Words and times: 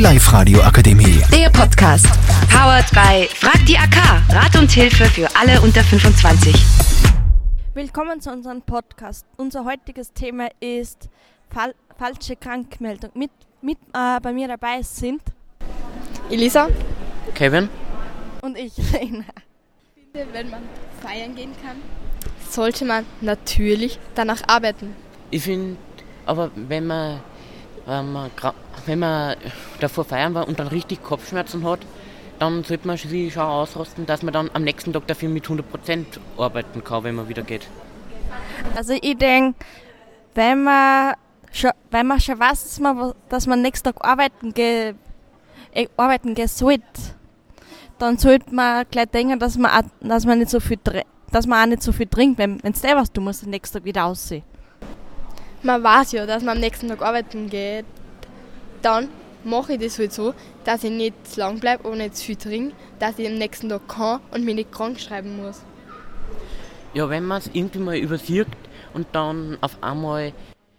Live-Radio 0.00 0.62
Akademie. 0.62 1.20
Der 1.30 1.50
Podcast. 1.50 2.06
Powered 2.48 2.90
by 2.92 3.28
Frag 3.34 3.66
die 3.66 3.76
AK. 3.76 4.22
Rat 4.30 4.56
und 4.56 4.70
Hilfe 4.70 5.04
für 5.04 5.28
alle 5.38 5.60
unter 5.60 5.84
25. 5.84 6.54
Willkommen 7.74 8.18
zu 8.22 8.30
unserem 8.32 8.62
Podcast. 8.62 9.26
Unser 9.36 9.66
heutiges 9.66 10.14
Thema 10.14 10.48
ist 10.58 11.10
Fal 11.50 11.74
falsche 11.98 12.34
Krankmeldung. 12.34 13.10
Mit, 13.12 13.30
mit 13.60 13.76
äh, 13.92 14.18
bei 14.22 14.32
mir 14.32 14.48
dabei 14.48 14.80
sind 14.80 15.20
Elisa? 16.30 16.68
Kevin? 17.34 17.68
und 18.40 18.56
ich, 18.56 18.72
Reina. 18.94 19.24
Wenn 20.14 20.48
man 20.48 20.62
feiern 21.02 21.34
gehen 21.34 21.52
kann, 21.62 21.76
sollte 22.48 22.86
man 22.86 23.04
natürlich 23.20 23.98
danach 24.14 24.40
arbeiten. 24.48 24.96
Ich 25.30 25.42
finde, 25.42 25.76
aber 26.24 26.50
wenn 26.54 26.86
man, 26.86 27.20
wenn, 27.90 28.12
man, 28.12 28.30
wenn 28.86 28.98
man 28.98 29.36
davor 29.80 30.04
feiern 30.04 30.34
war 30.34 30.48
und 30.48 30.58
dann 30.58 30.68
richtig 30.68 31.02
Kopfschmerzen 31.02 31.64
hat, 31.64 31.80
dann 32.38 32.64
sollte 32.64 32.86
man 32.86 32.96
sich 32.96 33.32
schon 33.34 33.42
ausrasten, 33.42 34.06
dass 34.06 34.22
man 34.22 34.32
dann 34.32 34.50
am 34.54 34.62
nächsten 34.62 34.92
Tag 34.92 35.06
dafür 35.06 35.28
mit 35.28 35.44
100% 35.46 36.04
arbeiten 36.38 36.82
kann, 36.82 37.04
wenn 37.04 37.14
man 37.16 37.28
wieder 37.28 37.42
geht. 37.42 37.68
Also 38.74 38.94
ich 38.94 39.18
denke, 39.18 39.58
wenn 40.34 40.64
man 40.64 41.14
schon, 41.52 41.72
wenn 41.90 42.06
man 42.06 42.20
schon 42.20 42.38
weiß, 42.38 42.62
dass 42.62 42.80
man, 42.80 43.12
dass 43.28 43.46
man 43.46 43.60
nächsten 43.60 43.92
Tag 43.92 44.04
arbeiten 44.04 44.54
geht, 44.54 44.96
äh, 45.72 45.88
arbeiten 45.96 46.34
gehen 46.34 46.48
sollte, 46.48 46.84
dann 47.98 48.16
sollte 48.16 48.54
man 48.54 48.86
gleich 48.90 49.10
denken, 49.10 49.38
dass 49.38 49.58
man, 49.58 49.70
auch, 49.70 49.88
dass 50.00 50.24
man 50.24 50.38
nicht 50.38 50.50
so 50.50 50.60
viel 50.60 50.78
dass 51.30 51.46
man 51.46 51.62
auch 51.62 51.66
nicht 51.66 51.82
so 51.82 51.92
viel 51.92 52.06
trinkt, 52.06 52.38
wenn 52.38 52.58
es 52.62 52.80
der 52.80 52.96
was 52.96 53.12
du 53.12 53.20
musst 53.20 53.42
den 53.42 53.50
nächsten 53.50 53.78
Tag 53.78 53.84
wieder 53.84 54.06
aussehen. 54.06 54.42
Man 55.62 55.82
weiß 55.82 56.12
ja, 56.12 56.26
dass 56.26 56.42
man 56.42 56.56
am 56.56 56.60
nächsten 56.60 56.88
Tag 56.88 57.02
arbeiten 57.02 57.50
geht. 57.50 57.84
Dann 58.82 59.08
mache 59.44 59.74
ich 59.74 59.80
das 59.80 59.98
halt 59.98 60.12
so, 60.12 60.34
dass 60.64 60.84
ich 60.84 60.90
nicht 60.90 61.14
zu 61.26 61.40
lang 61.40 61.60
bleibe 61.60 61.88
und 61.88 61.98
nicht 61.98 62.16
zu 62.16 62.24
viel 62.24 62.36
trinke, 62.36 62.74
dass 62.98 63.18
ich 63.18 63.26
am 63.26 63.34
nächsten 63.34 63.68
Tag 63.68 63.86
kann 63.88 64.20
und 64.30 64.44
mich 64.44 64.54
nicht 64.54 64.72
krank 64.72 64.98
schreiben 64.98 65.36
muss. 65.36 65.62
Ja, 66.94 67.08
wenn 67.08 67.24
man 67.24 67.38
es 67.38 67.50
irgendwie 67.52 67.78
mal 67.78 67.96
übersieht 67.96 68.48
und 68.94 69.06
dann 69.12 69.58
auf 69.60 69.82
einmal, 69.82 70.32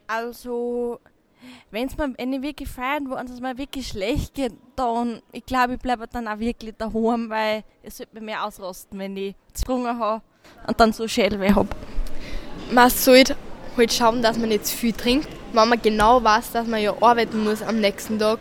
Also, 0.07 0.99
wenn 1.69 1.87
es 1.87 1.95
mir 1.95 2.41
wirklich 2.41 2.69
feiern 2.69 3.09
wo 3.09 3.15
und 3.15 3.29
es 3.29 3.39
mir 3.39 3.57
wirklich 3.57 3.87
schlecht 3.87 4.33
geht, 4.33 4.53
dann, 4.75 5.21
ich 5.31 5.45
glaube, 5.45 5.75
ich 5.75 5.79
bleibe 5.79 6.07
dann 6.07 6.27
auch 6.27 6.39
wirklich 6.39 6.75
daheim, 6.77 7.29
weil 7.29 7.63
es 7.83 7.99
wird 7.99 8.13
mir 8.13 8.21
mehr 8.21 8.45
ausrasten, 8.45 8.99
wenn 8.99 9.15
ich 9.15 9.35
gezwungen 9.47 9.97
habe 9.97 10.21
und 10.67 10.79
dann 10.79 10.91
so 10.91 11.07
Schädelweh 11.07 11.53
habe. 11.53 11.69
Man 12.71 12.89
sollte 12.89 13.35
halt 13.77 13.93
schauen, 13.93 14.21
dass 14.21 14.37
man 14.37 14.49
nicht 14.49 14.65
zu 14.65 14.77
viel 14.77 14.93
trinkt, 14.93 15.27
wenn 15.53 15.69
man 15.69 15.81
genau 15.81 16.23
weiß, 16.23 16.51
dass 16.51 16.67
man 16.67 16.81
ja 16.81 16.93
arbeiten 17.01 17.43
muss 17.43 17.61
am 17.61 17.79
nächsten 17.79 18.19
Tag 18.19 18.39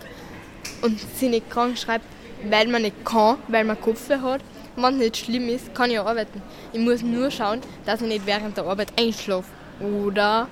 und 0.83 0.98
sich 1.00 1.31
nicht 1.31 1.50
krank 1.50 1.78
schreibt, 1.78 2.05
weil 2.48 2.69
man 2.69 2.83
nicht 2.83 3.05
kann, 3.05 3.36
weil 3.48 3.64
man 3.64 3.81
Kopfweh 3.81 4.19
hat. 4.19 4.41
Wenn 4.77 4.95
es 4.95 5.01
nicht 5.01 5.17
schlimm 5.19 5.48
ist, 5.48 5.75
kann 5.75 5.91
ich 5.91 5.97
ja 5.97 6.05
arbeiten. 6.05 6.41
Ich 6.73 6.81
muss 6.81 7.03
nur 7.03 7.31
schauen, 7.31 7.61
dass 7.84 8.01
ich 8.01 8.08
nicht 8.08 8.27
während 8.27 8.56
der 8.56 8.64
Arbeit 8.64 8.92
einschlafe. 8.98 9.48
Oder 9.81 10.47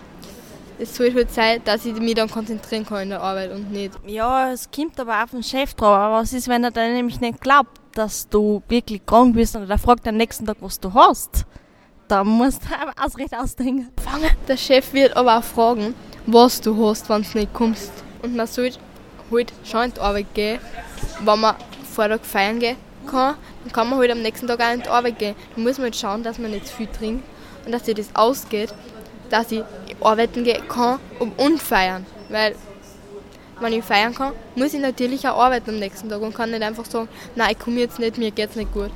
es 0.78 0.96
soll 0.96 1.14
halt 1.14 1.32
sein, 1.32 1.60
dass 1.64 1.86
ich 1.86 1.94
mich 1.94 2.14
dann 2.14 2.30
konzentrieren 2.30 2.86
kann 2.86 3.02
in 3.02 3.08
der 3.10 3.20
Arbeit 3.20 3.52
und 3.52 3.70
nicht. 3.70 3.94
Ja, 4.06 4.52
es 4.52 4.70
kommt 4.70 4.98
aber 5.00 5.22
auf 5.22 5.30
den 5.30 5.42
Chef 5.42 5.74
drauf. 5.74 5.96
Aber 5.96 6.16
was 6.16 6.32
ist, 6.32 6.48
wenn 6.48 6.64
er 6.64 6.70
dann 6.70 6.94
nämlich 6.94 7.20
nicht 7.20 7.40
glaubt, 7.40 7.80
dass 7.94 8.28
du 8.28 8.62
wirklich 8.68 9.04
krank 9.06 9.34
bist 9.34 9.56
und 9.56 9.68
er 9.68 9.78
fragt 9.78 10.06
am 10.06 10.16
nächsten 10.16 10.46
Tag, 10.46 10.58
was 10.60 10.78
du 10.80 10.92
hast? 10.92 11.46
Da 12.08 12.24
musst 12.24 12.62
du 12.64 12.74
aber 12.74 12.92
Ausrede 12.98 13.38
ausdenken. 13.38 13.90
Der 14.48 14.56
Chef 14.56 14.94
wird 14.94 15.14
aber 15.14 15.38
auch 15.38 15.44
fragen, 15.44 15.94
was 16.26 16.58
du 16.58 16.88
hast, 16.88 17.10
wenn 17.10 17.22
du 17.22 17.38
nicht 17.38 17.52
kommst. 17.52 17.92
Und 18.22 18.34
man 18.34 18.46
sollte 18.46 18.78
halt 19.30 19.52
schon 19.62 19.84
in 19.84 19.94
die 19.94 20.00
Arbeit 20.00 20.26
gehen. 20.32 20.58
Wenn 21.22 21.40
man 21.40 21.54
vor 21.92 22.08
Tag 22.08 22.24
feiern 22.24 22.58
gehen 22.60 22.78
kann, 23.06 23.36
dann 23.62 23.72
kann 23.72 23.90
man 23.90 23.98
halt 23.98 24.10
am 24.10 24.22
nächsten 24.22 24.46
Tag 24.46 24.58
auch 24.58 24.72
in 24.72 24.82
die 24.82 24.88
Arbeit 24.88 25.18
gehen. 25.18 25.34
Da 25.54 25.60
muss 25.60 25.76
man 25.76 25.84
halt 25.84 25.96
schauen, 25.96 26.22
dass 26.22 26.38
man 26.38 26.50
nicht 26.50 26.68
zu 26.68 26.76
viel 26.76 26.86
trinkt 26.86 27.24
und 27.66 27.72
dass 27.72 27.84
sich 27.84 27.94
das 27.94 28.08
ausgeht, 28.14 28.72
dass 29.28 29.52
ich 29.52 29.62
arbeiten 30.00 30.44
gehen 30.44 30.66
kann 30.66 30.98
und, 31.18 31.38
und 31.38 31.60
feiern. 31.60 32.06
Weil, 32.30 32.54
wenn 33.60 33.74
ich 33.74 33.84
feiern 33.84 34.14
kann, 34.14 34.32
muss 34.54 34.72
ich 34.72 34.80
natürlich 34.80 35.28
auch 35.28 35.38
arbeiten 35.38 35.70
am 35.70 35.78
nächsten 35.78 36.08
Tag 36.08 36.22
und 36.22 36.34
kann 36.34 36.52
nicht 36.52 36.62
einfach 36.62 36.86
sagen, 36.86 37.08
nein, 37.36 37.50
ich 37.52 37.58
komme 37.58 37.80
jetzt 37.80 37.98
nicht, 37.98 38.16
mir 38.16 38.30
geht's 38.30 38.56
nicht 38.56 38.72
gut. 38.72 38.92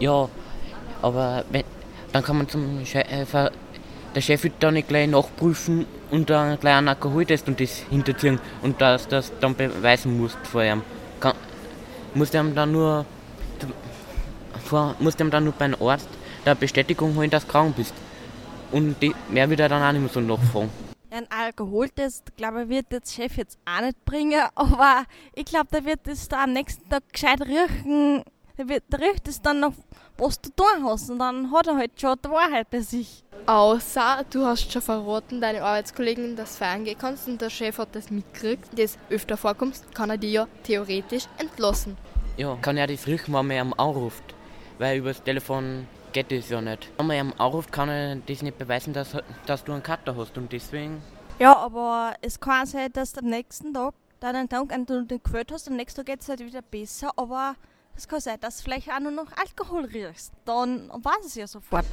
ja, 0.00 0.28
aber 1.04 1.44
wenn, 1.50 1.64
dann 2.12 2.24
kann 2.24 2.38
man 2.38 2.48
zum 2.48 2.84
Chef, 2.86 3.34
äh, 3.34 3.50
der 4.14 4.20
Chef 4.22 4.42
wird 4.42 4.54
dann 4.60 4.74
nicht 4.74 4.88
gleich 4.88 5.06
nachprüfen 5.06 5.84
und 6.10 6.30
dann 6.30 6.58
gleich 6.58 6.76
einen 6.76 6.88
Alkoholtest 6.88 7.46
und 7.46 7.60
das 7.60 7.76
hinterziehen 7.90 8.40
und 8.62 8.80
dass 8.80 9.06
das 9.06 9.30
dann 9.40 9.54
beweisen 9.54 10.18
musst 10.18 10.38
vor 10.44 10.64
ihm. 10.64 10.82
Kann, 11.20 11.34
musst 12.14 12.32
ihm 12.32 12.54
dann 12.54 12.72
nur 12.72 13.04
vor, 14.64 14.94
musst 14.98 15.20
ihm 15.20 15.30
dann 15.30 15.44
nur 15.44 15.52
beim 15.52 15.76
Arzt 15.78 16.08
der 16.46 16.54
Bestätigung 16.54 17.14
holen, 17.16 17.28
dass 17.28 17.44
du 17.44 17.52
krank 17.52 17.76
bist. 17.76 17.92
Und 18.72 18.96
die, 19.02 19.14
mehr 19.28 19.50
wird 19.50 19.60
er 19.60 19.68
dann 19.68 19.82
auch 19.82 19.92
nicht 19.92 20.00
mehr 20.00 20.10
so 20.10 20.20
nachfragen. 20.20 20.70
Ein 21.10 21.26
Alkoholtest, 21.30 22.34
glaube 22.36 22.62
ich, 22.62 22.68
wird 22.70 22.90
der 22.90 23.02
Chef 23.06 23.36
jetzt 23.36 23.58
auch 23.66 23.82
nicht 23.82 24.02
bringen, 24.06 24.42
aber 24.54 25.04
ich 25.34 25.44
glaube, 25.44 25.66
der 25.70 25.84
wird 25.84 26.08
es 26.08 26.28
da 26.28 26.44
am 26.44 26.54
nächsten 26.54 26.88
Tag 26.88 27.02
gescheit 27.12 27.42
riechen. 27.42 28.24
Der, 28.56 28.68
wird, 28.68 28.84
der 28.92 29.00
riecht 29.00 29.26
es 29.26 29.42
dann 29.42 29.60
noch, 29.60 29.72
was 30.16 30.40
du 30.40 30.50
tun 30.50 30.84
hast 30.84 31.10
und 31.10 31.18
dann 31.18 31.50
hat 31.50 31.66
er 31.66 31.76
halt 31.76 32.00
schon 32.00 32.16
die 32.24 32.28
Wahrheit 32.30 32.70
bei 32.70 32.80
sich. 32.80 33.24
Außer 33.46 34.24
du 34.30 34.44
hast 34.46 34.70
schon 34.72 34.80
verraten 34.80 35.40
deine 35.40 35.62
Arbeitskollegen, 35.62 36.36
dass 36.36 36.52
du 36.52 36.64
feiern 36.64 36.84
gehen 36.84 36.96
kannst 36.96 37.26
und 37.26 37.40
der 37.40 37.50
Chef 37.50 37.78
hat 37.78 37.94
das 37.96 38.10
mitgekriegt, 38.10 38.78
das 38.78 38.96
öfter 39.10 39.36
vorkommt, 39.36 39.80
kann 39.92 40.10
er 40.10 40.18
dich 40.18 40.32
ja 40.32 40.46
theoretisch 40.62 41.24
entlassen. 41.38 41.96
Ja, 42.36 42.56
kann 42.62 42.76
er 42.76 42.86
das 42.86 43.06
riechen, 43.06 43.34
wenn 43.34 43.46
man 43.46 43.56
ihm 43.68 43.74
anruft. 43.76 44.22
Weil 44.78 44.98
übers 44.98 45.22
Telefon 45.22 45.86
geht 46.12 46.30
das 46.30 46.48
ja 46.48 46.60
nicht. 46.60 46.90
Wenn 46.96 47.06
man 47.06 47.16
ihm 47.16 47.34
anruft, 47.38 47.72
kann 47.72 47.88
er 47.88 48.16
das 48.16 48.42
nicht 48.42 48.56
beweisen, 48.56 48.92
dass, 48.92 49.16
dass 49.46 49.64
du 49.64 49.72
einen 49.72 49.82
Kater 49.82 50.16
hast. 50.16 50.38
Und 50.38 50.52
deswegen, 50.52 51.02
Ja, 51.40 51.56
aber 51.56 52.14
es 52.22 52.38
kann 52.38 52.66
sein, 52.66 52.92
dass 52.92 53.12
du 53.12 53.20
am 53.20 53.26
nächsten 53.26 53.74
Tag 53.74 53.94
deinen 54.20 54.48
Tag 54.48 54.72
an 54.72 54.86
du 54.86 55.04
den 55.04 55.20
gefühlt 55.22 55.52
hast, 55.52 55.68
am 55.68 55.76
nächsten 55.76 55.98
Tag 55.98 56.06
geht 56.06 56.20
es 56.22 56.28
halt 56.28 56.40
wieder 56.40 56.62
besser, 56.62 57.10
aber 57.16 57.56
es 57.96 58.08
kann 58.08 58.20
sein, 58.20 58.38
dass 58.40 58.58
du 58.58 58.64
vielleicht 58.64 58.90
auch 58.90 59.00
nur 59.00 59.12
noch 59.12 59.28
Alkohol 59.36 59.84
riechst. 59.84 60.32
Dann 60.44 60.90
weiß 60.90 61.26
es 61.26 61.34
ja 61.34 61.46
sofort. 61.46 61.84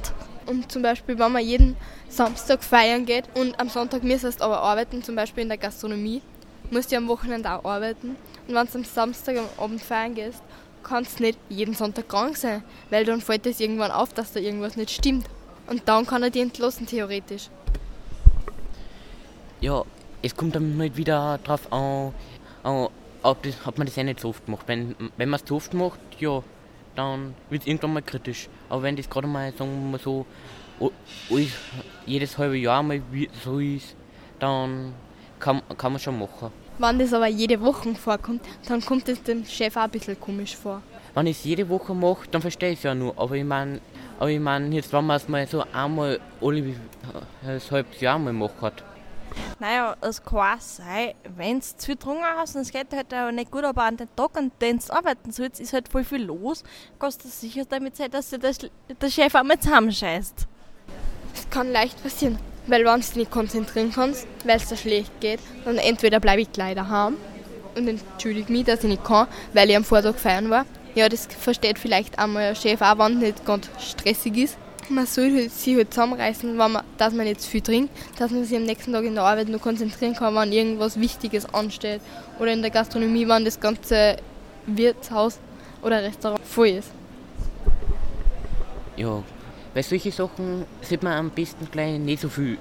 Und 0.46 0.70
zum 0.70 0.82
Beispiel, 0.82 1.18
wenn 1.18 1.32
man 1.32 1.44
jeden 1.44 1.76
Samstag 2.08 2.64
feiern 2.64 3.06
geht 3.06 3.24
und 3.34 3.58
am 3.60 3.68
Sonntag 3.68 4.02
müsstest 4.02 4.40
du 4.40 4.44
aber 4.44 4.60
arbeiten, 4.60 5.02
zum 5.02 5.14
Beispiel 5.14 5.42
in 5.42 5.48
der 5.48 5.58
Gastronomie, 5.58 6.22
musst 6.70 6.90
du 6.90 6.96
am 6.96 7.08
Wochenende 7.08 7.52
auch 7.52 7.64
arbeiten. 7.64 8.16
Und 8.48 8.54
wenn 8.54 8.66
du 8.66 8.78
am 8.78 8.84
Samstag 8.84 9.36
am 9.38 9.48
Abend 9.56 9.80
feiern 9.80 10.14
gehst, 10.14 10.42
kannst 10.82 11.20
du 11.20 11.24
nicht 11.24 11.38
jeden 11.48 11.74
Sonntag 11.74 12.08
krank 12.08 12.36
sein, 12.36 12.64
weil 12.90 13.04
dann 13.04 13.20
fällt 13.20 13.46
es 13.46 13.60
irgendwann 13.60 13.92
auf, 13.92 14.12
dass 14.12 14.32
da 14.32 14.40
irgendwas 14.40 14.76
nicht 14.76 14.90
stimmt. 14.90 15.26
Und 15.68 15.88
dann 15.88 16.06
kann 16.06 16.22
er 16.22 16.30
dich 16.30 16.42
entlassen, 16.42 16.86
theoretisch. 16.86 17.48
ja, 19.62 19.84
es 20.22 20.36
kommt 20.36 20.56
dann 20.56 20.76
nicht 20.76 20.96
wieder 20.96 21.38
drauf 21.38 21.72
an, 21.72 22.12
an 22.64 22.88
ob, 23.22 23.42
das, 23.42 23.54
ob 23.66 23.78
man 23.78 23.86
das 23.86 23.96
eh 23.96 24.04
nicht 24.04 24.20
so 24.20 24.28
oft 24.30 24.46
macht. 24.48 24.66
Wenn, 24.68 24.94
wenn 25.16 25.28
man 25.28 25.38
es 25.38 25.44
zu 25.44 25.56
oft 25.56 25.74
macht, 25.74 25.98
ja, 26.18 26.42
dann 26.96 27.34
wird 27.50 27.62
es 27.62 27.68
irgendwann 27.68 27.94
mal 27.94 28.02
kritisch. 28.02 28.48
Aber 28.68 28.82
wenn 28.82 28.96
das 28.96 29.08
gerade 29.08 29.26
mal, 29.26 29.52
sagen 29.52 29.70
wir 29.84 29.90
mal 29.92 30.00
so, 30.00 30.26
alles- 31.30 31.52
jedes 32.06 32.36
halbe 32.38 32.56
Jahr 32.56 32.82
mal 32.82 33.00
so 33.44 33.58
ist, 33.58 33.94
dann 34.38 34.92
kann, 35.38 35.62
kann 35.76 35.92
man 35.92 36.00
schon 36.00 36.18
machen. 36.18 36.50
Wenn 36.78 36.98
das 36.98 37.12
aber 37.12 37.28
jede 37.28 37.60
Woche 37.60 37.94
vorkommt, 37.94 38.42
dann 38.66 38.80
kommt 38.80 39.08
es 39.08 39.22
dem 39.22 39.44
Chef 39.44 39.76
auch 39.76 39.82
ein 39.82 39.90
bisschen 39.90 40.18
komisch 40.18 40.56
vor. 40.56 40.82
Wenn 41.14 41.26
ich 41.26 41.36
es 41.38 41.44
jede 41.44 41.68
Woche 41.68 41.94
mache, 41.94 42.26
dann 42.30 42.40
verstehe 42.40 42.70
ich 42.70 42.78
es 42.78 42.82
ja 42.84 42.94
nur. 42.94 43.16
Aber 43.18 43.34
ich 43.36 43.44
meine, 43.44 43.80
aber 44.18 44.30
ich 44.30 44.40
mein, 44.40 44.72
jetzt 44.72 44.92
wenn 44.92 45.04
man 45.06 45.16
es 45.18 45.28
mal 45.28 45.46
so 45.46 45.62
einmal 45.72 46.18
alle 46.40 46.58
äh, 46.60 46.74
ein 47.44 47.60
halbes 47.70 48.00
Jahr 48.00 48.18
mal 48.18 48.32
macht. 48.32 48.82
Naja, 49.58 49.96
es 50.00 50.22
kann 50.22 50.58
sein, 50.60 51.14
wenn 51.36 51.60
du 51.60 51.64
zu 51.64 51.86
viel 51.86 51.94
getrunken 51.94 52.24
hast 52.24 52.56
und 52.56 52.62
es 52.62 52.70
geht 52.70 52.92
halt 52.92 53.14
auch 53.14 53.30
nicht 53.30 53.50
gut, 53.50 53.64
aber 53.64 53.84
an 53.84 53.96
den 53.96 54.08
Tag, 54.16 54.36
an 54.36 54.50
dem 54.60 54.78
du 54.78 54.92
arbeiten 54.92 55.30
sollst, 55.30 55.60
ist 55.60 55.72
halt 55.72 55.88
voll 55.88 56.04
viel 56.04 56.22
los, 56.22 56.64
kannst 56.98 57.24
du 57.24 57.28
sicher 57.28 57.64
damit 57.64 57.96
sein, 57.96 58.10
dass 58.10 58.30
dir 58.30 58.38
der, 58.38 59.10
Chef 59.10 59.34
auch 59.34 59.44
mal 59.44 59.58
zusammenscheißt. 59.58 60.46
Es 61.34 61.50
kann 61.50 61.70
leicht 61.70 62.02
passieren, 62.02 62.38
weil 62.66 62.84
wenn 62.84 63.00
du 63.00 63.18
nicht 63.18 63.30
konzentrieren 63.30 63.92
kannst, 63.94 64.26
weil 64.44 64.56
es 64.56 64.68
dir 64.68 64.76
schlecht 64.76 65.12
geht, 65.20 65.40
dann 65.64 65.78
entweder 65.78 66.20
bleibe 66.20 66.42
ich 66.42 66.52
gleich 66.52 66.74
daheim 66.74 67.16
und 67.76 67.88
entschuldige 67.88 68.52
mich, 68.52 68.64
dass 68.64 68.82
ich 68.82 68.90
nicht 68.90 69.04
kann, 69.04 69.28
weil 69.52 69.70
ich 69.70 69.76
am 69.76 69.84
Vortag 69.84 70.16
feiern 70.16 70.50
war. 70.50 70.66
Ja, 70.94 71.08
das 71.08 71.26
versteht 71.26 71.78
vielleicht 71.78 72.18
einmal 72.18 72.48
der 72.48 72.54
Chef 72.54 72.82
auch, 72.82 72.98
wenn 72.98 73.14
es 73.14 73.20
nicht 73.20 73.46
ganz 73.46 73.70
stressig 73.78 74.36
ist. 74.36 74.58
Man 74.88 75.06
soll 75.06 75.32
halt 75.32 75.52
sich 75.52 75.76
halt 75.76 75.92
zusammenreißen, 75.92 76.58
wenn 76.58 76.72
man, 76.72 76.82
dass 76.98 77.14
man 77.14 77.38
zu 77.38 77.48
viel 77.48 77.60
trinkt, 77.60 77.92
dass 78.18 78.30
man 78.30 78.44
sich 78.44 78.56
am 78.56 78.64
nächsten 78.64 78.92
Tag 78.92 79.04
in 79.04 79.14
der 79.14 79.24
Arbeit 79.24 79.48
nur 79.48 79.60
konzentrieren 79.60 80.14
kann, 80.14 80.34
wenn 80.34 80.52
irgendwas 80.52 80.98
Wichtiges 80.98 81.52
ansteht. 81.54 82.00
Oder 82.38 82.52
in 82.52 82.62
der 82.62 82.70
Gastronomie, 82.70 83.26
wenn 83.28 83.44
das 83.44 83.58
ganze 83.58 84.16
Wirtshaus 84.66 85.38
oder 85.82 86.02
Restaurant 86.02 86.44
voll 86.44 86.68
ist. 86.68 86.90
Ja, 88.96 89.22
bei 89.74 89.82
solchen 89.82 90.12
Sachen 90.12 90.66
sollte 90.82 91.04
man 91.04 91.14
am 91.14 91.30
besten 91.30 91.66
gleich 91.70 91.98
nicht 91.98 92.20
so 92.20 92.28
viel, 92.28 92.58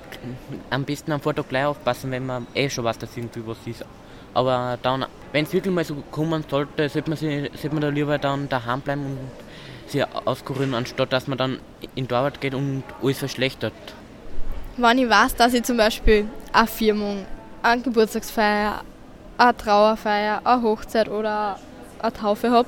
am 0.70 0.86
besten 0.86 1.12
am 1.12 1.20
Vortag 1.20 1.50
gleich 1.50 1.66
aufpassen, 1.66 2.10
wenn 2.12 2.26
man 2.26 2.48
eh 2.56 2.70
schon 2.70 2.86
weiß, 2.86 2.98
dass 3.00 3.18
irgendwie 3.18 3.46
was 3.46 3.58
ist. 3.66 3.84
Aber 4.34 4.80
dann, 4.82 5.06
wenn 5.34 5.44
es 5.44 5.52
wirklich 5.52 5.74
mal 5.74 5.84
so 5.84 5.96
kommen 6.10 6.46
sollte, 6.50 6.88
sollte 6.88 7.10
man, 7.10 7.18
sich, 7.18 7.52
sollte 7.52 7.74
man 7.76 7.82
da 7.82 7.90
lieber 7.90 8.18
dann 8.18 8.48
daheim 8.48 8.80
bleiben 8.80 9.02
und 9.02 9.18
sich 9.92 10.06
auskurieren, 10.26 10.74
anstatt 10.74 11.14
dass 11.14 11.28
man 11.28 11.38
dann 11.38 11.60
in 11.96 12.08
die 12.08 12.14
Arbeit 12.14 12.42
geht 12.42 12.54
und 12.54 12.84
alles 13.02 13.20
verschlechtert. 13.20 13.74
Wenn 14.78 14.98
ich 14.98 15.10
weiß, 15.10 15.36
dass 15.36 15.54
ich 15.54 15.64
zum 15.64 15.78
Beispiel 15.78 16.28
eine 16.54 16.68
Firmung, 16.68 17.26
eine 17.62 17.82
Geburtstagsfeier, 17.82 18.84
eine 19.38 19.58
Trauerfeier, 19.58 20.42
eine 20.44 20.62
Hochzeit 20.62 21.10
oder 21.10 21.60
eine 22.00 22.14
Taufe 22.14 22.52
habe, 22.52 22.68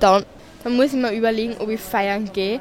dann, 0.00 0.24
dann 0.62 0.76
muss 0.76 0.86
ich 0.86 1.00
mir 1.00 1.12
überlegen, 1.12 1.56
ob 1.58 1.68
ich 1.68 1.80
feiern 1.80 2.30
gehe, 2.32 2.60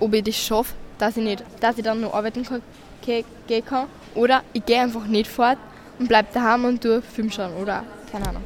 ob 0.00 0.14
ich 0.14 0.24
das 0.24 0.36
schaffe, 0.36 0.74
dass 0.98 1.16
ich, 1.16 1.24
nicht, 1.24 1.44
dass 1.60 1.78
ich 1.78 1.84
dann 1.84 2.00
noch 2.00 2.14
arbeiten 2.14 2.44
kann, 2.44 2.62
gehen 3.02 3.64
kann. 3.64 3.86
Oder 4.14 4.42
ich 4.52 4.64
gehe 4.64 4.80
einfach 4.80 5.06
nicht 5.06 5.30
fort 5.30 5.58
und 5.98 6.08
bleibe 6.08 6.28
daheim 6.32 6.64
und 6.64 6.82
tue 6.82 7.02
Film 7.02 7.30
schauen 7.30 7.54
oder 7.54 7.84
keine 8.10 8.28
Ahnung. 8.28 8.42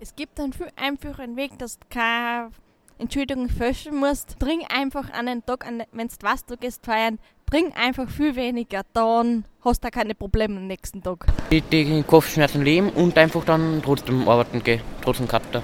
Es 0.00 0.14
gibt 0.14 0.38
einen 0.40 0.52
viel 0.52 0.68
einfachen 0.76 1.36
Weg, 1.36 1.58
dass 1.58 1.78
du 1.78 1.86
keine 1.88 2.50
Entschuldigung 2.98 3.48
fälschen 3.48 3.96
musst. 3.96 4.38
Trink 4.40 4.62
einfach 4.74 5.10
an 5.12 5.26
den 5.26 5.44
Tag, 5.44 5.66
wenn 5.92 6.08
du 6.08 6.14
weißt, 6.20 6.50
du 6.50 6.56
gehst 6.56 6.84
feiern, 6.84 7.18
trink 7.50 7.76
einfach 7.78 8.08
viel 8.08 8.34
weniger, 8.36 8.82
dann 8.94 9.44
hast 9.62 9.84
du 9.84 9.90
keine 9.90 10.14
Probleme 10.14 10.56
am 10.56 10.66
nächsten 10.66 11.02
Tag. 11.02 11.26
Die, 11.50 11.60
die 11.60 12.02
Kopfschmerzen 12.02 12.64
leben 12.64 12.90
und 12.90 13.16
einfach 13.18 13.44
dann 13.44 13.82
trotzdem 13.84 14.26
arbeiten 14.26 14.62
gehen, 14.62 14.80
trotzdem 15.02 15.28
Kater. 15.28 15.62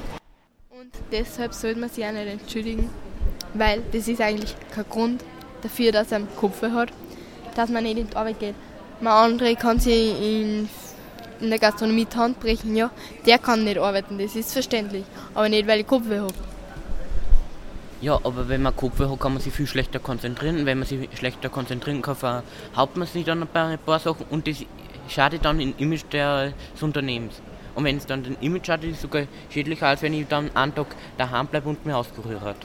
Und 0.71 0.93
deshalb 1.11 1.55
sollte 1.55 1.81
man 1.81 1.89
sich 1.89 2.05
auch 2.05 2.13
nicht 2.13 2.27
entschuldigen, 2.27 2.91
weil 3.55 3.83
das 3.93 4.09
ist 4.09 4.21
eigentlich 4.21 4.55
kein 4.75 4.85
Grund 4.91 5.25
dafür, 5.63 5.91
dass 5.91 6.13
er 6.13 6.19
einen 6.19 6.37
Kopf 6.37 6.61
hat, 6.61 6.91
dass 7.55 7.71
man 7.71 7.85
nicht 7.85 7.99
in 7.99 8.11
die 8.11 8.17
Arbeit 8.17 8.41
geht. 8.41 8.55
Man 9.01 9.33
andere 9.33 9.57
kann 9.57 9.81
sich 9.81 10.21
in, 10.21 10.69
in 11.41 11.49
der 11.49 11.59
Gastronomie 11.59 12.05
die 12.05 12.17
Hand 12.17 12.39
brechen, 12.41 12.77
ja, 12.77 12.91
der 13.25 13.39
kann 13.39 13.65
nicht 13.65 13.79
arbeiten, 13.79 14.19
das 14.19 14.37
ist 14.37 14.53
verständlich, 14.53 15.05
aber 15.35 15.49
nicht, 15.49 15.67
weil 15.67 15.81
ich 15.81 15.87
Kopfweh 15.87 16.21
habe. 16.21 16.52
Ja, 18.03 18.17
aber 18.17 18.49
wenn 18.49 18.63
man 18.63 18.75
hat, 18.75 19.21
kann 19.21 19.33
man 19.33 19.41
sich 19.41 19.53
viel 19.53 19.69
schlechter 19.69 20.01
konzentrieren. 20.01 20.67
Wenn 20.67 20.81
man 20.81 20.89
sich 20.89 21.09
schlechter 21.17 21.49
konzentrieren 21.49 22.03
kann, 22.03 22.17
verhauptet 22.17 22.97
man 22.97 23.07
sich 23.07 23.25
dann 23.25 23.47
bei 23.53 23.63
ein 23.63 23.79
paar 23.79 24.01
Sachen 24.01 24.27
und 24.29 24.49
das 24.49 24.65
schadet 25.09 25.45
dann 25.45 25.61
im 25.61 25.73
Image 25.79 26.13
des 26.13 26.53
Unternehmens. 26.81 27.41
Und 27.77 27.85
wenn 27.85 27.99
es 27.99 28.07
dann 28.07 28.25
den 28.25 28.37
Image 28.41 28.67
schadet, 28.67 28.91
ist 28.91 28.97
es 28.97 29.03
sogar 29.03 29.23
schädlicher, 29.51 29.87
als 29.87 30.03
wenn 30.03 30.15
ich 30.15 30.27
dann 30.27 30.51
einen 30.57 30.75
Tag 30.75 30.89
daheim 31.17 31.47
bleibe 31.47 31.69
und 31.69 31.87
mir 31.87 31.97
auskuriert 31.97 32.41
hat. 32.41 32.57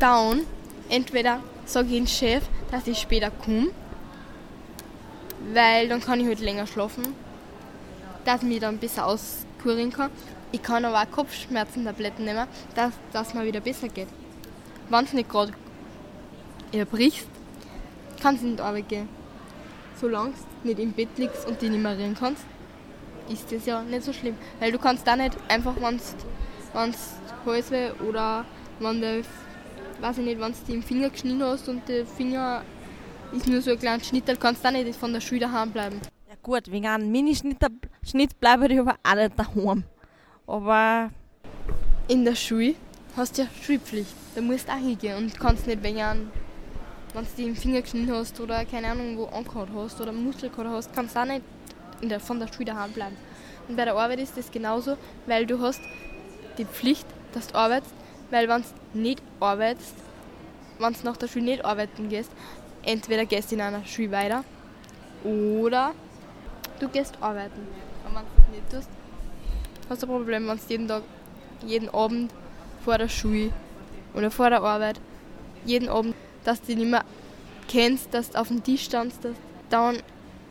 Dann, 0.00 0.40
entweder 0.88 1.38
sage 1.64 1.86
ich 1.86 1.94
dem 1.94 2.06
Chef, 2.08 2.42
dass 2.72 2.88
ich 2.88 2.98
später 2.98 3.30
komme, 3.30 3.68
weil 5.52 5.88
dann 5.88 6.00
kann 6.00 6.18
ich 6.18 6.26
halt 6.26 6.40
länger 6.40 6.66
schlafen, 6.66 7.14
dass 8.24 8.42
ich 8.42 8.48
mich 8.48 8.60
dann 8.60 8.78
besser 8.78 9.06
auskurieren 9.06 9.92
kann. 9.92 10.10
Ich 10.52 10.62
kann 10.62 10.84
aber 10.84 11.02
auch 11.02 11.10
Kopfschmerzentabletten 11.10 12.24
nehmen, 12.24 12.46
dass 12.74 12.92
das 13.12 13.34
mir 13.34 13.44
wieder 13.44 13.60
besser 13.60 13.88
geht. 13.88 14.08
Wenn 14.88 15.04
es 15.04 15.12
nicht 15.12 15.28
gerade 15.28 15.52
erbrichst, 16.72 17.28
kannst 18.20 18.42
du 18.42 18.48
in 18.48 18.56
die 18.56 18.62
Arbeit 18.62 18.88
gehen. 18.88 19.08
Solange 20.00 20.32
du 20.62 20.68
nicht 20.68 20.78
im 20.78 20.92
Bett 20.92 21.08
liegst 21.16 21.46
und 21.46 21.60
dich 21.60 21.70
nicht 21.70 21.82
mehr 21.82 21.96
reden 21.96 22.16
kannst, 22.18 22.42
ist 23.28 23.50
das 23.50 23.66
ja 23.66 23.82
nicht 23.82 24.04
so 24.04 24.12
schlimm. 24.12 24.36
Weil 24.60 24.72
du 24.72 24.78
kannst 24.78 25.06
da 25.06 25.16
nicht 25.16 25.36
einfach, 25.48 25.74
wenn 25.80 25.98
du 25.98 26.98
Halsweh 27.46 27.90
oder 28.06 28.44
wenn 28.80 29.00
du, 29.00 29.22
weiß 30.00 30.18
ich 30.18 30.24
nicht, 30.24 30.40
wenn 30.40 30.52
du 30.52 30.72
im 30.72 30.82
Finger 30.82 31.10
geschnitten 31.10 31.42
hast 31.42 31.68
und 31.68 31.88
der 31.88 32.06
Finger 32.06 32.62
ist 33.32 33.48
nur 33.48 33.60
so 33.60 33.72
ein 33.72 33.78
kleiner 33.78 34.02
Schnitt, 34.02 34.28
dann 34.28 34.38
kannst 34.38 34.64
du 34.64 34.68
auch 34.68 34.72
nicht 34.72 34.94
von 34.94 35.12
der 35.12 35.20
Schule 35.20 35.40
daheim 35.40 35.70
bleiben. 35.70 36.00
Gut, 36.44 36.70
wegen 36.70 36.86
einem 36.86 37.10
Minischnitt 37.10 37.56
Schnitt 38.06 38.38
bleibe 38.38 38.66
ich 38.66 38.78
aber 38.78 38.96
auch 39.02 39.14
nicht 39.14 39.32
daheim. 39.38 39.84
Aber 40.46 41.08
in 42.06 42.22
der 42.26 42.34
Schule 42.34 42.74
hast 43.16 43.38
du 43.38 43.42
ja 43.44 43.48
Schulpflicht. 43.62 44.14
Da 44.34 44.42
musst 44.42 44.68
du 44.68 44.72
auch 44.72 44.76
hingehen 44.76 45.16
und 45.16 45.40
kannst 45.40 45.66
nicht 45.66 45.82
wegen 45.82 46.00
einem, 46.02 46.30
wenn 47.14 47.24
du 47.24 47.30
dich 47.34 47.46
im 47.46 47.56
Finger 47.56 47.80
geschnitten 47.80 48.12
hast 48.12 48.38
oder 48.40 48.66
keine 48.66 48.88
Ahnung 48.88 49.16
wo 49.16 49.24
angehört 49.24 49.70
hast 49.74 49.98
oder 50.02 50.12
Muskelkater 50.12 50.68
hast, 50.68 50.94
kannst 50.94 51.16
du 51.16 51.20
auch 51.20 51.24
nicht 51.24 51.40
der, 52.02 52.20
von 52.20 52.38
der 52.38 52.52
Schule 52.52 52.66
daheim 52.66 52.92
bleiben. 52.92 53.16
Und 53.66 53.76
bei 53.76 53.86
der 53.86 53.94
Arbeit 53.94 54.20
ist 54.20 54.36
das 54.36 54.50
genauso, 54.50 54.98
weil 55.24 55.46
du 55.46 55.58
hast 55.62 55.80
die 56.58 56.66
Pflicht, 56.66 57.06
dass 57.32 57.46
du 57.46 57.54
arbeitest, 57.54 57.94
weil 58.30 58.50
wenn 58.50 58.62
du 58.92 58.98
nicht 58.98 59.22
arbeitest, 59.40 59.94
wenn 60.78 60.92
du 60.92 60.98
nach 61.04 61.16
der 61.16 61.28
Schule 61.28 61.46
nicht 61.46 61.64
arbeiten 61.64 62.10
gehst, 62.10 62.30
entweder 62.82 63.24
gehst 63.24 63.50
du 63.50 63.54
in 63.54 63.62
einer 63.62 63.86
Schule 63.86 64.10
weiter 64.10 64.44
oder 65.24 65.94
du 66.84 66.90
gehst 66.90 67.16
arbeiten. 67.20 67.66
Wenn 68.04 68.14
du 68.14 68.20
das 68.20 68.52
nicht 68.52 68.70
tust, 68.70 68.88
hast 69.88 70.02
du 70.02 70.06
ein 70.06 70.10
Problem, 70.10 70.48
wenn 70.48 70.56
du 70.56 70.62
jeden 70.68 70.88
Tag, 70.88 71.02
jeden 71.66 71.88
Abend 71.88 72.30
vor 72.84 72.98
der 72.98 73.08
Schule 73.08 73.50
oder 74.14 74.30
vor 74.30 74.50
der 74.50 74.62
Arbeit, 74.62 75.00
jeden 75.64 75.88
Abend, 75.88 76.14
dass 76.44 76.60
du 76.60 76.66
dich 76.68 76.76
nicht 76.76 76.90
mehr 76.90 77.04
kennst, 77.68 78.12
dass 78.12 78.30
du 78.30 78.40
auf 78.40 78.48
dem 78.48 78.62
Tisch 78.62 78.84
standst, 78.84 79.24
dass 79.24 79.36
dann 79.70 79.98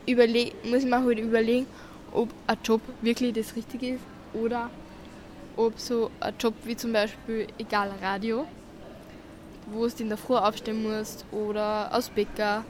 überleg, 0.06 0.54
muss 0.64 0.80
ich 0.80 0.86
mir 0.86 1.02
halt 1.02 1.18
überlegen, 1.18 1.66
ob 2.12 2.28
ein 2.46 2.58
Job 2.64 2.80
wirklich 3.00 3.32
das 3.32 3.54
Richtige 3.56 3.94
ist 3.94 4.04
oder 4.32 4.70
ob 5.56 5.78
so 5.78 6.10
ein 6.20 6.34
Job 6.38 6.54
wie 6.64 6.76
zum 6.76 6.92
Beispiel, 6.92 7.46
egal, 7.58 7.92
Radio, 8.02 8.46
wo 9.66 9.86
du 9.86 10.02
in 10.02 10.08
der 10.08 10.18
Früh 10.18 10.34
aufstehen 10.34 10.82
musst 10.82 11.24
oder 11.30 11.92
als 11.92 12.10
Bäcker, 12.10 12.64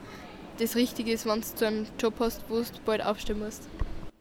das 0.58 0.76
Richtige 0.76 1.12
ist, 1.12 1.26
wenn 1.26 1.42
du 1.58 1.66
einen 1.66 1.86
Job 1.98 2.14
hast, 2.20 2.42
wo 2.48 2.58
du 2.60 2.64
bald 2.84 3.04
aufstehen 3.04 3.38
musst. 3.38 3.68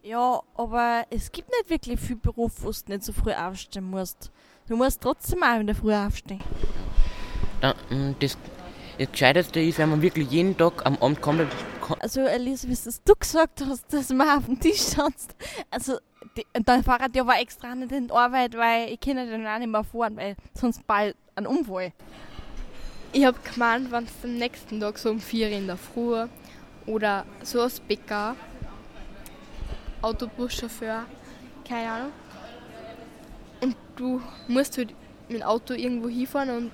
Ja, 0.01 0.41
aber 0.55 1.05
es 1.09 1.31
gibt 1.31 1.49
nicht 1.49 1.69
wirklich 1.69 1.99
viel 1.99 2.17
Beruf, 2.17 2.51
wo 2.61 2.71
du 2.71 2.91
nicht 2.91 3.03
so 3.03 3.13
früh 3.13 3.31
aufstehen 3.31 3.89
musst. 3.89 4.31
Du 4.67 4.75
musst 4.75 5.01
trotzdem 5.01 5.43
auch 5.43 5.59
in 5.59 5.67
der 5.67 5.75
Früh 5.75 5.93
aufstehen. 5.93 6.41
Ja, 7.61 7.73
das, 8.19 8.37
das 8.97 9.11
Gescheiteste 9.11 9.61
ist, 9.61 9.77
wenn 9.77 9.89
man 9.89 10.01
wirklich 10.01 10.29
jeden 10.29 10.57
Tag 10.57 10.85
am 10.85 10.97
Abend 10.97 11.21
kommt. 11.21 11.47
Also 11.99 12.21
Elise, 12.21 12.67
wie 12.69 12.77
du 13.05 13.15
gesagt 13.15 13.63
hast, 13.65 13.93
dass 13.93 14.09
man 14.09 14.37
auf 14.37 14.45
dem 14.45 14.59
Tisch 14.59 14.79
sitzt. 14.79 15.35
Also 15.69 15.97
die, 16.35 16.45
dein 16.53 16.83
Fahrrad 16.83 17.15
ja 17.15 17.25
war 17.25 17.39
extra 17.39 17.75
nicht 17.75 17.91
in 17.91 18.07
die 18.07 18.13
Arbeit, 18.13 18.57
weil 18.57 18.91
ich 18.91 18.99
kann 18.99 19.15
dann 19.15 19.45
auch 19.47 19.59
nicht 19.59 19.71
mehr 19.71 19.83
fahren, 19.83 20.17
weil 20.17 20.35
sonst 20.53 20.85
bald 20.87 21.15
ein 21.35 21.47
Unfall. 21.47 21.93
Ich 23.15 23.23
habe 23.25 23.37
gemeint, 23.43 23.91
wenn 23.91 24.05
es 24.05 24.11
am 24.23 24.33
nächsten 24.37 24.79
Tag 24.79 24.97
so 24.97 25.11
um 25.11 25.19
vier 25.19 25.47
in 25.51 25.67
der 25.67 25.77
Früh 25.77 26.25
oder 26.87 27.27
so 27.43 27.61
als 27.61 27.79
Bäcker 27.79 28.35
Autobuschauffeur, 30.01 31.05
keine 31.67 31.91
Ahnung. 31.91 32.11
Und 33.61 33.75
du 33.95 34.19
musst 34.47 34.79
halt 34.79 34.95
mit 35.29 35.41
dem 35.41 35.43
Auto 35.43 35.75
irgendwo 35.75 36.09
hinfahren 36.09 36.49
und 36.49 36.71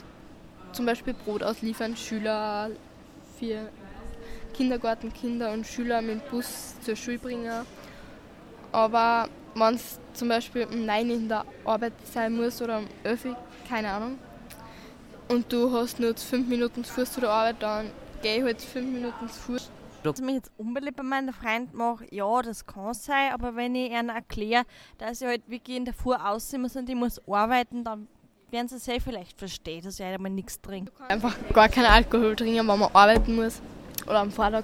zum 0.71 0.85
Beispiel 0.85 1.13
Brot 1.13 1.43
ausliefern, 1.43 1.97
Schüler 1.97 2.69
für 3.37 3.69
Kindergartenkinder 4.53 5.51
und 5.51 5.67
Schüler 5.67 6.01
mit 6.01 6.21
dem 6.21 6.29
Bus 6.31 6.75
zur 6.79 6.95
Schule 6.95 7.19
bringen. 7.19 7.65
Aber 8.71 9.27
wenn 9.55 9.75
es 9.75 9.99
zum 10.13 10.29
Beispiel 10.29 10.65
um 10.71 10.85
9 10.85 11.09
in 11.09 11.27
der 11.27 11.43
Arbeit 11.65 11.93
sein 12.05 12.33
muss 12.33 12.61
oder 12.61 12.77
um 12.77 12.87
11, 13.03 13.35
keine 13.67 13.89
Ahnung, 13.89 14.17
und 15.29 15.51
du 15.51 15.71
hast 15.71 15.99
nur 15.99 16.15
5 16.15 16.47
Minuten 16.47 16.83
zu 16.83 16.93
Fuß 16.93 17.13
zu 17.13 17.21
der 17.21 17.29
Arbeit, 17.29 17.57
dann 17.59 17.89
gehe 18.21 18.37
ich 18.37 18.43
halt 18.43 18.61
5 18.61 18.85
Minuten 18.85 19.29
zu 19.29 19.39
Fuß 19.39 19.71
dass 20.01 20.19
ich 20.19 20.25
mich 20.25 20.35
jetzt 20.35 20.51
unbeliebt 20.57 20.95
bei 20.95 21.03
meinen 21.03 21.33
Freunden 21.33 21.75
mache, 21.75 22.05
ja, 22.09 22.41
das 22.41 22.65
kann 22.65 22.93
sein, 22.93 23.33
aber 23.33 23.55
wenn 23.57 23.75
ich 23.75 23.91
ihnen 23.91 24.07
erkläre, 24.07 24.63
dass 24.97 25.19
ich 25.19 25.27
halt 25.27 25.41
wirklich 25.49 25.75
in 25.75 25.83
der 25.83 25.93
Früh 25.93 26.13
aussehen 26.13 26.61
muss 26.61 26.77
und 26.77 26.87
ich 26.87 26.95
muss 26.95 27.19
arbeiten, 27.27 27.83
dann 27.83 28.07
werden 28.49 28.69
sie 28.69 28.79
sehr 28.79 29.01
vielleicht 29.01 29.37
verstehen, 29.37 29.83
dass 29.83 29.99
ich 29.99 30.05
einmal 30.05 30.31
nichts 30.31 30.61
trinke. 30.61 30.91
Einfach 31.09 31.35
gar 31.53 31.67
keinen 31.67 31.87
Alkohol 31.87 32.33
trinken, 32.35 32.59
wenn 32.59 32.79
man 32.79 32.89
arbeiten 32.93 33.35
muss 33.35 33.61
oder 34.05 34.19
am 34.19 34.31
Vortag 34.31 34.63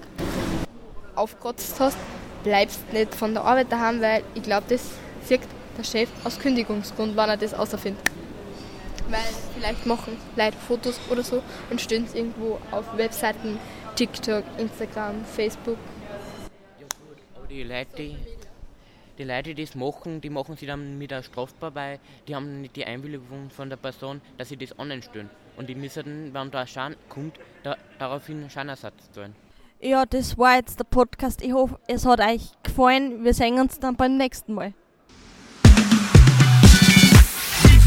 aufgerotzt 1.16 1.80
hast, 1.82 1.98
bleibst 2.44 2.94
nicht 2.94 3.14
von 3.14 3.34
der 3.34 3.44
Arbeit 3.44 3.72
daheim, 3.72 4.00
weil 4.00 4.24
ich 4.36 4.44
glaube, 4.44 4.68
das 4.70 4.90
sieht 5.24 5.42
der 5.78 5.84
Chef 5.84 6.10
aus 6.24 6.40
Kündigungsgrund, 6.40 7.18
wenn 7.18 7.30
er 7.30 7.36
das 7.36 7.54
außerfindet. 7.54 8.02
Weil 9.10 9.22
vielleicht 9.54 9.86
machen 9.86 10.18
Leute 10.36 10.58
Fotos 10.58 11.00
oder 11.10 11.24
so 11.24 11.44
und 11.70 11.80
stellen 11.80 12.06
es 12.06 12.16
irgendwo 12.16 12.60
auf 12.72 12.98
Webseiten 12.98 13.60
TikTok, 13.96 14.44
Instagram, 14.58 15.24
Facebook. 15.26 15.78
Ja 16.80 16.88
gut, 17.00 17.18
aber 17.36 17.48
die 17.48 17.64
Leute, 17.64 18.16
die, 19.18 19.24
Leute, 19.24 19.54
die 19.54 19.64
das 19.64 19.76
machen, 19.76 20.22
die 20.22 20.30
machen 20.30 20.58
sie 20.58 20.66
dann 20.66 20.98
mit 20.98 21.12
der 21.12 21.24
strafbar, 21.24 21.76
weil 21.76 22.00
die 22.28 22.36
haben 22.36 22.62
nicht 22.62 22.76
die 22.76 22.86
Einwilligung 22.86 23.50
von 23.50 23.70
der 23.70 23.78
Person, 23.78 24.22
dass 24.38 24.50
sie 24.50 24.58
das 24.58 24.78
online 24.80 25.02
stellen. 25.02 25.30
Und 25.56 25.70
die 25.70 25.76
müssen, 25.76 26.34
wenn 26.34 26.52
da 26.52 26.62
ein 26.62 26.68
Schaden 26.68 26.98
kommt, 27.08 27.40
da, 27.64 27.78
daraufhin 28.00 28.50
Schadenersatz 28.50 29.12
zahlen. 29.12 29.36
Ja, 29.80 30.06
das 30.06 30.38
war 30.38 30.56
jetzt 30.56 30.80
der 30.80 30.86
Podcast. 30.86 31.44
Ich 31.44 31.54
hoffe, 31.54 31.80
es 31.88 32.06
hat 32.06 32.20
euch 32.20 32.52
gefallen. 32.64 33.24
Wir 33.24 33.34
sehen 33.34 33.60
uns 33.60 33.80
dann 33.80 33.96
beim 33.96 34.18
nächsten 34.18 34.54
Mal. 34.54 34.74